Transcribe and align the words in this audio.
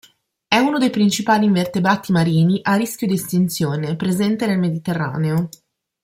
È 0.47 0.57
uno 0.57 0.79
dei 0.79 0.89
principali 0.89 1.45
invertebrati 1.45 2.11
marini 2.11 2.59
a 2.63 2.75
rischio 2.75 3.05
di 3.05 3.13
estinzione, 3.13 3.95
presente 3.97 4.47
nel 4.47 4.57
Mediterraneo. 4.57 5.47